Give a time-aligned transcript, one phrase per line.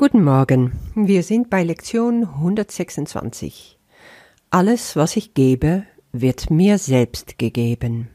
[0.00, 0.72] Guten Morgen.
[0.94, 3.78] Wir sind bei Lektion 126.
[4.48, 8.08] Alles, was ich gebe, wird mir selbst gegeben.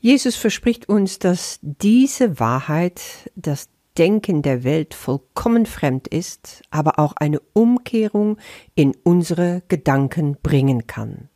[0.00, 7.12] Jesus verspricht uns, dass diese Wahrheit, das Denken der Welt vollkommen fremd ist, aber auch
[7.12, 8.36] eine Umkehrung
[8.74, 11.28] in unsere Gedanken bringen kann.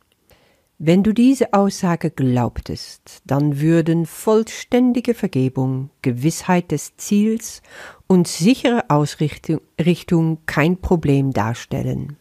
[0.77, 7.61] Wenn du diese Aussage glaubtest, dann würden vollständige Vergebung, Gewissheit des Ziels
[8.07, 12.17] und sichere Ausrichtung kein Problem darstellen.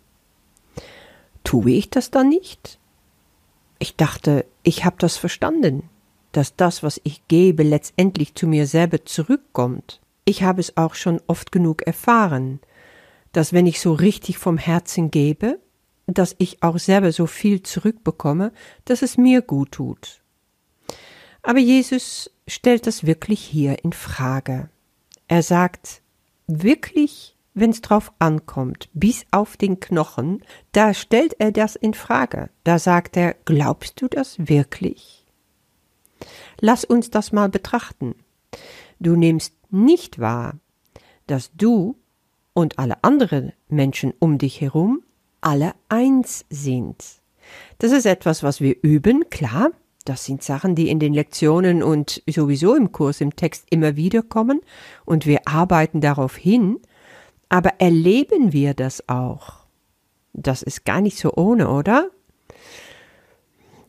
[1.43, 2.79] Tue ich das dann nicht?
[3.81, 5.91] Ich dachte, ich habe das verstanden,
[6.31, 10.01] dass das, was ich gebe, letztendlich zu mir selber zurückkommt.
[10.25, 12.61] Ich habe es auch schon oft genug erfahren,
[13.33, 15.59] dass wenn ich so richtig vom Herzen gebe,
[16.07, 18.53] dass ich auch selber so viel zurückbekomme,
[18.85, 20.21] dass es mir gut tut.
[21.43, 24.71] Aber Jesus stellt das wirklich hier in Frage.
[25.29, 26.03] Er sagt,
[26.47, 32.51] wirklich, wenn es drauf ankommt, bis auf den Knochen, da stellt er das in Frage.
[32.65, 35.25] Da sagt er, glaubst du das wirklich?
[36.61, 38.15] Lass uns das mal betrachten.
[38.99, 40.59] Du nimmst nicht wahr,
[41.27, 41.97] dass du
[42.53, 45.04] und alle anderen Menschen um dich herum
[45.45, 46.97] alle eins sind.
[47.79, 49.71] Das ist etwas, was wir üben, klar.
[50.05, 54.23] Das sind Sachen, die in den Lektionen und sowieso im Kurs im Text immer wieder
[54.23, 54.61] kommen
[55.05, 56.79] und wir arbeiten darauf hin.
[57.49, 59.65] Aber erleben wir das auch?
[60.33, 62.11] Das ist gar nicht so ohne, oder?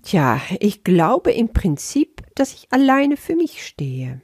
[0.04, 4.22] Tja, ich glaube im Prinzip, dass ich alleine für mich stehe.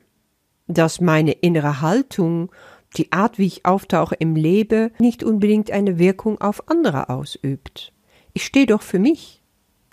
[0.67, 2.51] Dass meine innere Haltung
[2.97, 7.93] die Art, wie ich auftauche im Leben, nicht unbedingt eine Wirkung auf andere ausübt.
[8.33, 9.41] Ich stehe doch für mich.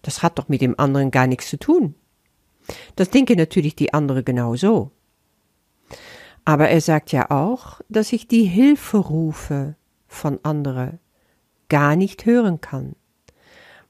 [0.03, 1.95] Das hat doch mit dem anderen gar nichts zu tun.
[2.97, 4.91] Das denke natürlich die andere genauso.
[6.45, 10.99] Aber er sagt ja auch, dass ich die Hilferufe von anderen
[11.69, 12.97] gar nicht hören kann,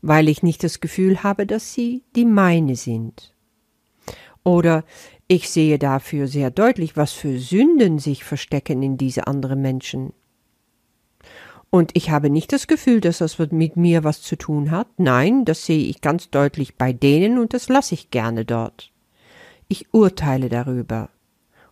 [0.03, 3.35] weil ich nicht das Gefühl habe, dass sie die meine sind.
[4.43, 4.85] Oder
[5.29, 10.15] ich sehe dafür sehr deutlich, was für Sünden sich verstecken in diese anderen Menschen.
[11.71, 14.89] Und ich habe nicht das Gefühl, dass das mit mir was zu tun hat.
[14.97, 18.91] Nein, das sehe ich ganz deutlich bei denen und das lasse ich gerne dort.
[19.69, 21.11] Ich urteile darüber.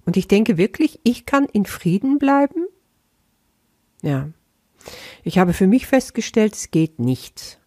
[0.04, 2.66] Und ich denke wirklich, ich kann in Frieden bleiben?
[4.02, 4.28] Ja.
[5.24, 7.58] Ich habe für mich festgestellt, es geht nicht.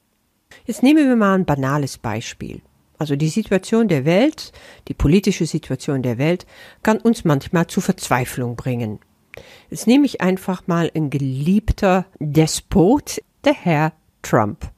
[0.65, 2.61] Jetzt nehmen wir mal ein banales Beispiel.
[2.99, 4.51] Also die Situation der Welt,
[4.89, 6.45] die politische Situation der Welt
[6.83, 8.99] kann uns manchmal zu Verzweiflung bringen.
[9.69, 14.69] Jetzt nehme ich einfach mal ein geliebter Despot, der Herr Trump.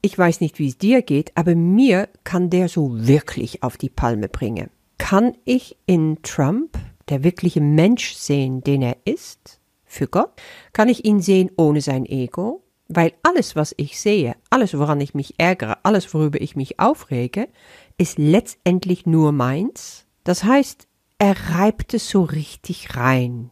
[0.00, 3.90] Ich weiß nicht, wie es dir geht, aber mir kann der so wirklich auf die
[3.90, 4.70] Palme bringen.
[4.98, 6.76] Kann ich in Trump
[7.08, 9.60] der wirkliche Mensch sehen, den er ist?
[9.84, 10.32] Für Gott?
[10.72, 12.64] Kann ich ihn sehen ohne sein Ego?
[12.94, 17.48] Weil alles, was ich sehe, alles, woran ich mich ärgere, alles, worüber ich mich aufrege,
[17.96, 20.04] ist letztendlich nur meins.
[20.24, 20.86] Das heißt,
[21.18, 23.50] er reibt es so richtig rein.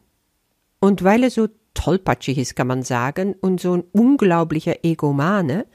[0.79, 5.67] Und weil er so tollpatschig ist, kann man sagen, und so ein unglaublicher Egomane,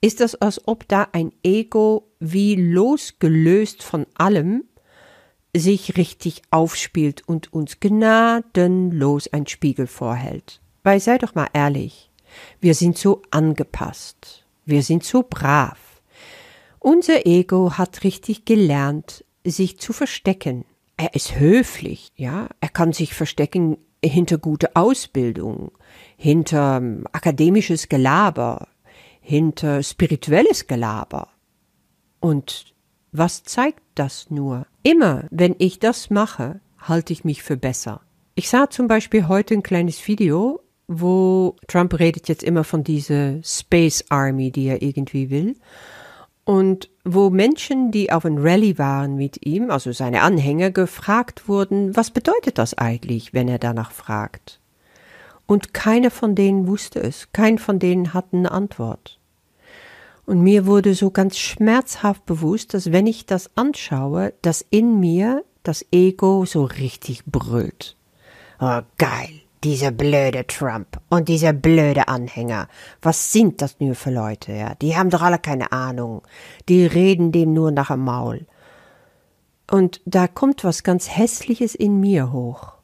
[0.00, 4.64] ist das, als ob da ein Ego wie losgelöst von allem
[5.56, 10.60] sich richtig aufspielt und uns gnadenlos ein Spiegel vorhält.
[10.84, 12.11] Weil sei doch mal ehrlich,
[12.60, 14.44] wir sind so angepasst.
[14.64, 15.78] Wir sind so brav.
[16.78, 20.64] Unser Ego hat richtig gelernt, sich zu verstecken.
[20.96, 22.48] Er ist höflich, ja.
[22.60, 25.72] Er kann sich verstecken hinter gute Ausbildung,
[26.16, 28.68] hinter ähm, akademisches Gelaber,
[29.20, 31.28] hinter spirituelles Gelaber.
[32.20, 32.74] Und
[33.12, 34.66] was zeigt das nur?
[34.82, 38.00] Immer, wenn ich das mache, halte ich mich für besser.
[38.34, 43.42] Ich sah zum Beispiel heute ein kleines Video wo Trump redet jetzt immer von dieser
[43.42, 45.56] Space Army, die er irgendwie will.
[46.44, 51.94] Und wo Menschen, die auf ein Rallye waren mit ihm, also seine Anhänger, gefragt wurden,
[51.96, 54.60] was bedeutet das eigentlich, wenn er danach fragt?
[55.46, 59.18] Und keiner von denen wusste es, kein von denen hat eine Antwort.
[60.24, 65.44] Und mir wurde so ganz schmerzhaft bewusst, dass wenn ich das anschaue, dass in mir
[65.62, 67.96] das Ego so richtig brüllt.
[68.60, 69.42] Oh, geil.
[69.64, 72.68] Dieser blöde Trump und dieser blöde Anhänger.
[73.00, 74.74] Was sind das nur für Leute, ja?
[74.74, 76.22] Die haben doch alle keine Ahnung.
[76.68, 78.46] Die reden dem nur nach dem Maul.
[79.70, 82.74] Und da kommt was ganz Hässliches in mir hoch.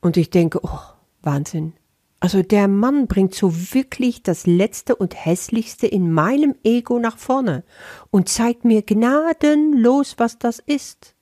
[0.00, 0.80] Und ich denke, oh,
[1.22, 1.74] Wahnsinn.
[2.20, 7.64] Also der Mann bringt so wirklich das Letzte und Hässlichste in meinem Ego nach vorne
[8.10, 11.14] und zeigt mir gnadenlos, was das ist.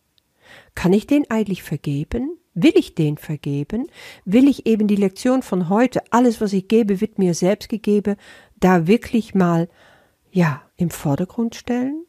[0.75, 2.37] Kann ich den eigentlich vergeben?
[2.61, 3.87] Will ich den vergeben?
[4.25, 8.17] Will ich eben die Lektion von heute, alles was ich gebe, wird mir selbst gegeben,
[8.59, 9.69] da wirklich mal,
[10.33, 12.05] ja, im Vordergrund stellen?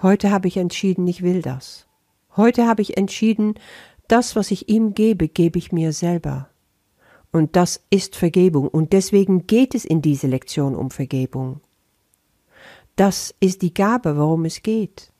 [0.00, 1.88] Heute habe ich entschieden, ich will das.
[2.36, 3.54] Heute habe ich entschieden,
[4.06, 6.48] das, was ich ihm gebe, gebe ich mir selber.
[7.32, 8.68] Und das ist Vergebung.
[8.68, 11.60] Und deswegen geht es in diese Lektion um Vergebung.
[12.94, 15.10] Das ist die Gabe, worum es geht.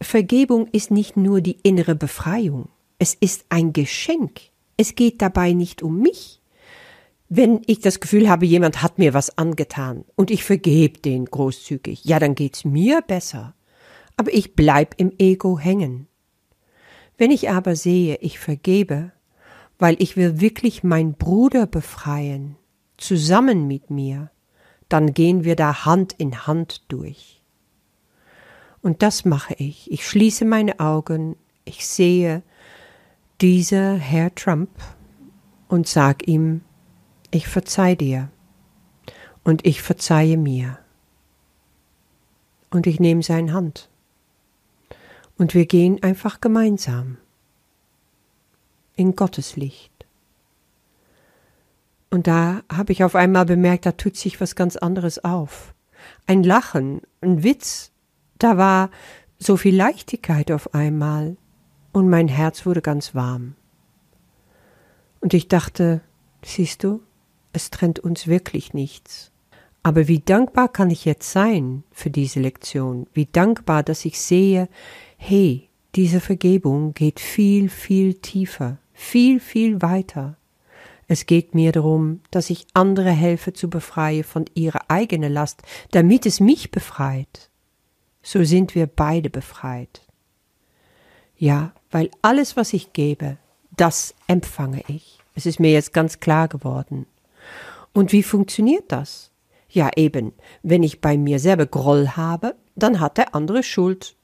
[0.00, 2.70] Vergebung ist nicht nur die innere Befreiung.
[3.00, 4.42] Es ist ein Geschenk.
[4.76, 6.42] Es geht dabei nicht um mich.
[7.30, 12.04] Wenn ich das Gefühl habe, jemand hat mir was angetan und ich vergebe den großzügig,
[12.04, 13.54] ja, dann geht's mir besser.
[14.18, 16.08] Aber ich bleib im Ego hängen.
[17.16, 19.12] Wenn ich aber sehe, ich vergebe,
[19.78, 22.56] weil ich will wirklich mein Bruder befreien,
[22.98, 24.30] zusammen mit mir,
[24.90, 27.42] dann gehen wir da Hand in Hand durch.
[28.82, 29.90] Und das mache ich.
[29.90, 32.42] Ich schließe meine Augen, ich sehe
[33.40, 34.70] dieser Herr Trump
[35.68, 36.60] und sag ihm,
[37.30, 38.30] ich verzeih dir
[39.44, 40.78] und ich verzeihe mir.
[42.70, 43.88] Und ich nehme seine Hand.
[45.38, 47.16] Und wir gehen einfach gemeinsam
[48.94, 49.90] in Gottes Licht.
[52.10, 55.74] Und da habe ich auf einmal bemerkt, da tut sich was ganz anderes auf.
[56.26, 57.90] Ein Lachen, ein Witz,
[58.38, 58.90] da war
[59.38, 61.36] so viel Leichtigkeit auf einmal,
[61.92, 63.54] und mein Herz wurde ganz warm.
[65.20, 66.00] Und ich dachte,
[66.42, 67.02] siehst du,
[67.52, 69.32] es trennt uns wirklich nichts.
[69.82, 74.68] Aber wie dankbar kann ich jetzt sein für diese Lektion, wie dankbar, dass ich sehe,
[75.16, 80.36] hey, diese Vergebung geht viel, viel tiefer, viel, viel weiter.
[81.08, 86.26] Es geht mir darum, dass ich andere helfe zu befreien von ihrer eigenen Last, damit
[86.26, 87.50] es mich befreit.
[88.22, 90.02] So sind wir beide befreit.
[91.40, 93.38] Ja, weil alles, was ich gebe,
[93.74, 95.20] das empfange ich.
[95.34, 97.06] Es ist mir jetzt ganz klar geworden.
[97.94, 99.30] Und wie funktioniert das?
[99.70, 104.16] Ja, eben, wenn ich bei mir selber Groll habe, dann hat der andere Schuld.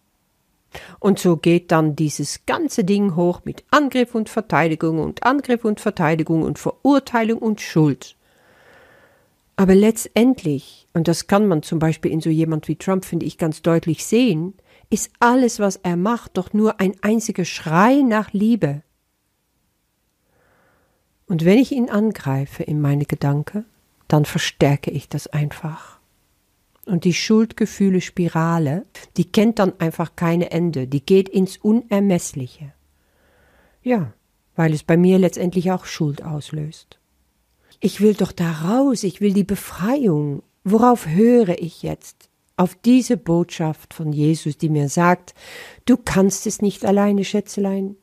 [1.01, 5.81] Und so geht dann dieses ganze Ding hoch mit Angriff und Verteidigung und Angriff und
[5.81, 8.15] Verteidigung und Verurteilung und Schuld.
[9.57, 13.39] Aber letztendlich, und das kann man zum Beispiel in so jemand wie Trump, finde ich,
[13.39, 14.53] ganz deutlich sehen,
[14.91, 18.83] ist alles, was er macht, doch nur ein einziger Schrei nach Liebe.
[21.27, 23.65] Und wenn ich ihn angreife in meine Gedanken,
[24.09, 25.99] dann verstärke ich das einfach.
[26.85, 28.87] Und die Schuldgefühle-Spirale,
[29.17, 32.73] die kennt dann einfach keine Ende, die geht ins Unermessliche.
[33.83, 34.13] Ja,
[34.55, 37.01] weil es bei mir letztendlich auch Schuld auslöst.
[37.81, 40.43] Ich will doch da raus, ich will die Befreiung.
[40.63, 42.31] Worauf höre ich jetzt?
[42.59, 45.35] Auf diese Botschaft von Jesus, die mir sagt,
[45.85, 47.97] du kannst es nicht alleine, Schätzelein.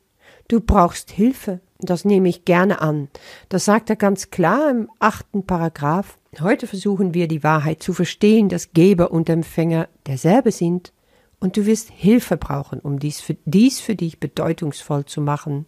[0.46, 1.60] Du brauchst Hilfe.
[1.80, 3.08] Das nehme ich gerne an.
[3.48, 6.18] Das sagt er ganz klar im achten Paragraph.
[6.40, 10.92] Heute versuchen wir die Wahrheit zu verstehen, dass Geber und Empfänger derselbe sind.
[11.40, 15.66] Und du wirst Hilfe brauchen, um dies für, dies für dich bedeutungsvoll zu machen,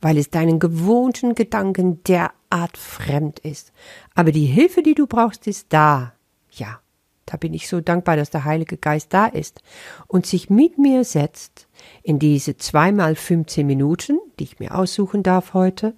[0.00, 3.72] weil es deinen gewohnten Gedanken derart fremd ist.
[4.14, 6.14] Aber die Hilfe, die du brauchst, ist da.
[6.50, 6.80] Ja,
[7.26, 9.62] da bin ich so dankbar, dass der Heilige Geist da ist
[10.06, 11.68] und sich mit mir setzt
[12.02, 15.94] in diese zweimal 15 Minuten, die ich mir aussuchen darf heute.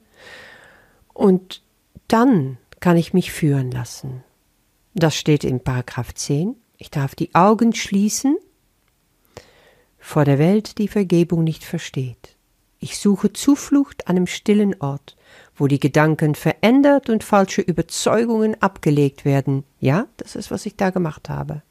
[1.13, 1.63] Und
[2.09, 4.23] dann kann ich mich führen lassen.
[4.95, 6.57] Das steht in Paragraph 10.
[6.77, 8.37] Ich darf die Augen schließen
[9.99, 12.37] vor der Welt, die Vergebung nicht versteht.
[12.79, 15.17] Ich suche Zuflucht an einem stillen Ort,
[15.57, 19.65] wo die Gedanken verändert und falsche Überzeugungen abgelegt werden.
[19.81, 21.63] Ja, das ist, was ich da gemacht habe.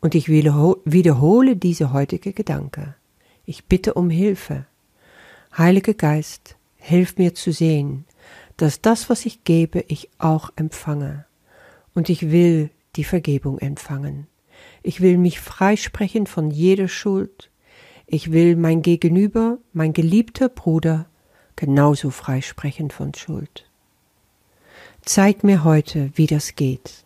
[0.00, 2.94] Und ich wiederhole diese heutige Gedanke.
[3.44, 4.66] Ich bitte um Hilfe.
[5.56, 8.04] Heiliger Geist, hilf mir zu sehen,
[8.56, 11.26] dass das, was ich gebe, ich auch empfange.
[11.94, 14.26] Und ich will die Vergebung empfangen.
[14.82, 17.50] Ich will mich freisprechen von jeder Schuld.
[18.06, 21.06] Ich will mein Gegenüber, mein geliebter Bruder,
[21.56, 23.68] genauso freisprechen von Schuld.
[25.02, 27.04] Zeig mir heute, wie das geht.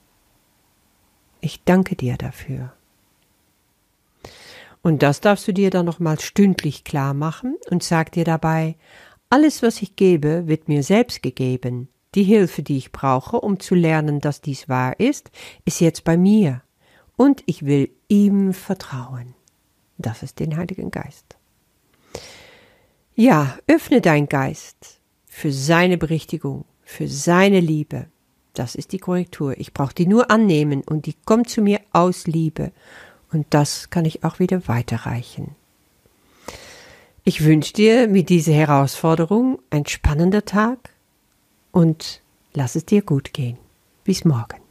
[1.41, 2.73] Ich danke dir dafür.
[4.83, 8.77] Und das darfst du dir dann nochmal stündlich klar machen und sag dir dabei,
[9.31, 11.89] alles, was ich gebe, wird mir selbst gegeben.
[12.15, 15.31] Die Hilfe, die ich brauche, um zu lernen, dass dies wahr ist,
[15.65, 16.63] ist jetzt bei mir.
[17.17, 19.35] Und ich will ihm vertrauen.
[19.99, 21.36] Das ist den Heiligen Geist.
[23.19, 28.09] Ja, öffne dein Geist für seine Berichtigung, für seine Liebe.
[28.53, 29.59] Das ist die Korrektur.
[29.59, 32.73] Ich brauche die nur annehmen und die kommt zu mir aus Liebe
[33.33, 35.57] und das kann ich auch wieder weiterreichen.
[37.25, 40.91] Ich wünsche dir mit dieser Herausforderung ein spannender Tag
[41.73, 42.21] und
[42.53, 43.57] lass es dir gut gehen.
[44.05, 44.66] Bis morgen.